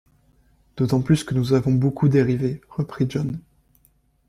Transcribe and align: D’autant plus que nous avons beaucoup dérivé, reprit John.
D’autant 0.77 1.03
plus 1.03 1.23
que 1.23 1.35
nous 1.35 1.53
avons 1.53 1.73
beaucoup 1.75 2.09
dérivé, 2.09 2.59
reprit 2.69 3.05
John. 3.07 3.39